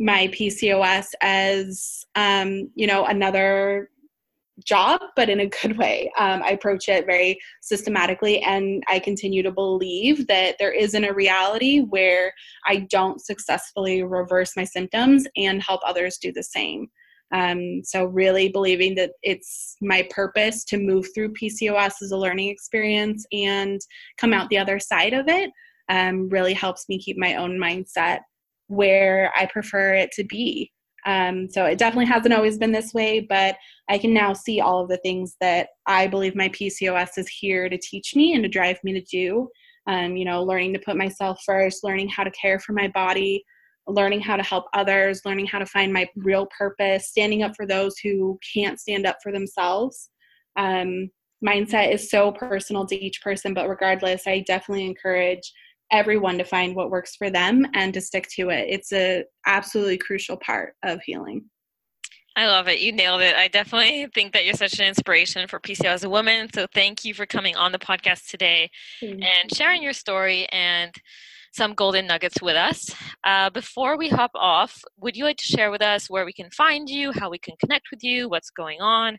[0.00, 3.90] my PCOS as um, you know another
[4.64, 6.10] job, but in a good way.
[6.18, 11.14] Um, I approach it very systematically, and I continue to believe that there isn't a
[11.14, 12.32] reality where
[12.66, 16.88] I don't successfully reverse my symptoms and help others do the same.
[17.32, 22.48] Um, so, really believing that it's my purpose to move through PCOS as a learning
[22.48, 23.80] experience and
[24.18, 25.50] come out the other side of it
[25.88, 28.20] um, really helps me keep my own mindset
[28.70, 30.70] where I prefer it to be.
[31.06, 33.56] Um, so it definitely hasn't always been this way, but
[33.88, 37.68] I can now see all of the things that I believe my PCOS is here
[37.68, 39.48] to teach me and to drive me to do.
[39.86, 43.42] Um, you know, learning to put myself first, learning how to care for my body,
[43.88, 47.66] learning how to help others, learning how to find my real purpose, standing up for
[47.66, 50.10] those who can't stand up for themselves.
[50.56, 51.10] Um,
[51.44, 55.50] mindset is so personal to each person, but regardless, I definitely encourage
[55.90, 58.66] everyone to find what works for them and to stick to it.
[58.68, 61.44] It's a absolutely crucial part of healing.
[62.36, 62.80] I love it.
[62.80, 63.34] You nailed it.
[63.34, 66.48] I definitely think that you're such an inspiration for PCO as a woman.
[66.54, 68.70] So thank you for coming on the podcast today
[69.02, 70.94] and sharing your story and
[71.52, 72.94] some golden nuggets with us.
[73.24, 76.50] Uh, before we hop off, would you like to share with us where we can
[76.50, 79.18] find you, how we can connect with you, what's going on?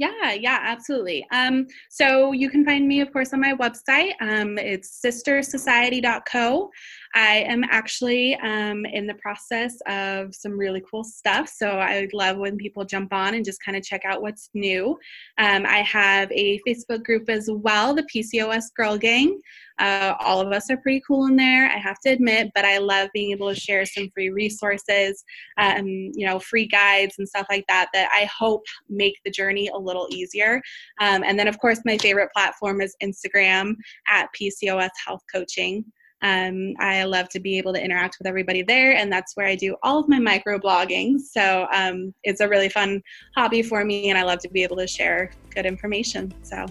[0.00, 1.26] Yeah, yeah, absolutely.
[1.30, 4.12] Um, so you can find me, of course, on my website.
[4.22, 6.70] Um, it's sistersociety.co.
[7.14, 11.50] I am actually um, in the process of some really cool stuff.
[11.54, 14.48] So I would love when people jump on and just kind of check out what's
[14.54, 14.98] new.
[15.36, 19.38] Um, I have a Facebook group as well, the PCOS Girl Gang.
[19.80, 22.78] Uh, all of us are pretty cool in there, I have to admit, but I
[22.78, 25.24] love being able to share some free resources,
[25.56, 29.68] um, you know, free guides and stuff like that that I hope make the journey
[29.68, 30.60] a little easier.
[31.00, 33.74] Um, and then, of course, my favorite platform is Instagram
[34.08, 35.84] at PCOS Health Coaching.
[36.22, 39.54] Um, I love to be able to interact with everybody there, and that's where I
[39.54, 41.18] do all of my micro blogging.
[41.18, 43.02] So um, it's a really fun
[43.34, 46.34] hobby for me, and I love to be able to share good information.
[46.42, 46.66] So.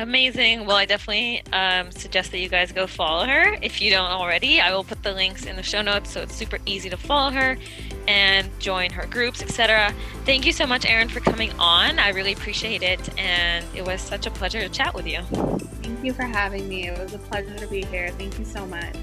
[0.00, 0.64] Amazing.
[0.64, 4.58] Well, I definitely um, suggest that you guys go follow her if you don't already.
[4.58, 7.30] I will put the links in the show notes so it's super easy to follow
[7.32, 7.58] her
[8.08, 9.94] and join her groups, etc.
[10.24, 11.98] Thank you so much, Erin, for coming on.
[11.98, 15.20] I really appreciate it, and it was such a pleasure to chat with you.
[15.82, 16.88] Thank you for having me.
[16.88, 18.08] It was a pleasure to be here.
[18.12, 18.96] Thank you so much.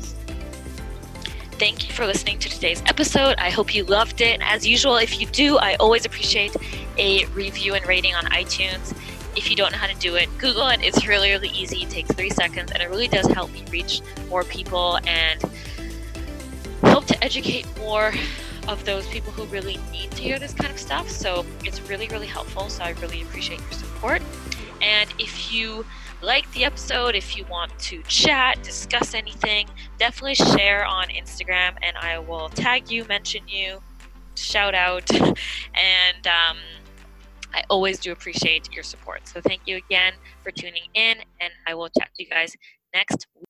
[1.60, 3.36] Thank you for listening to today's episode.
[3.38, 4.40] I hope you loved it.
[4.44, 6.56] As usual, if you do, I always appreciate
[6.98, 8.96] a review and rating on iTunes.
[9.38, 10.82] If you don't know how to do it, Google it.
[10.82, 11.84] It's really, really easy.
[11.84, 15.42] It takes three seconds, and it really does help me reach more people and
[16.82, 18.14] help to educate more
[18.68, 21.10] of those people who really need to hear this kind of stuff.
[21.10, 22.68] So it's really, really helpful.
[22.70, 24.22] So I really appreciate your support.
[24.82, 25.86] And if you
[26.22, 29.68] like the episode, if you want to chat, discuss anything,
[29.98, 33.82] definitely share on Instagram and I will tag you, mention you,
[34.36, 35.10] shout out.
[35.12, 36.58] and um,
[37.54, 39.22] I always do appreciate your support.
[39.28, 42.56] So thank you again for tuning in, and I will chat to you guys
[42.94, 43.46] next week.